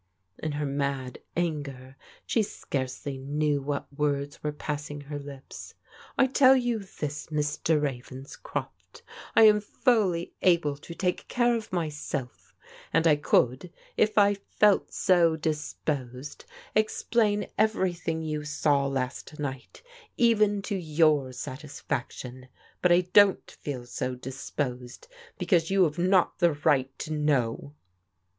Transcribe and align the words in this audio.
In 0.39 0.53
her 0.53 0.65
mad 0.65 1.19
anger 1.37 1.95
she 2.25 2.41
scarcely 2.41 3.19
knew 3.19 3.61
what 3.61 3.85
words 3.95 4.41
were 4.41 4.51
pass^ 4.51 4.89
ing 4.89 5.01
her 5.01 5.19
lips." 5.19 5.75
I 6.17 6.25
tell 6.25 6.55
you 6.55 6.79
this, 6.79 7.27
Mr. 7.27 7.79
Ravenscroft, 7.79 9.03
I 9.35 9.43
am 9.43 9.61
fully 9.61 10.33
able 10.41 10.75
to 10.77 10.95
take 10.95 11.27
care 11.27 11.55
of 11.55 11.71
myself, 11.71 12.55
and 12.91 13.05
I 13.05 13.15
could, 13.15 13.71
if 13.95 14.17
I 14.17 14.37
fdt 14.59 14.91
so 14.91 15.35
disposed, 15.35 16.45
explain 16.73 17.45
everything 17.55 18.23
you 18.23 18.43
saw 18.43 18.87
last 18.87 19.37
night, 19.37 19.83
even 20.17 20.63
to 20.63 20.75
your 20.75 21.31
satisfaction. 21.31 22.47
But 22.81 22.91
I 22.91 23.01
don't 23.01 23.51
feel 23.51 23.85
so 23.85 24.15
disposed, 24.15 25.07
because 25.37 25.69
you 25.69 25.83
have 25.83 25.99
not 25.99 26.39
the 26.39 26.53
right 26.53 26.91
to 26.97 27.13
know. 27.13 27.75